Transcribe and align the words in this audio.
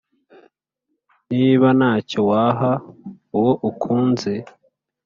Niba 1.37 1.67
ntacyo 1.77 2.19
waha 2.29 2.71
uwo 3.37 3.53
ukunze 3.69 4.33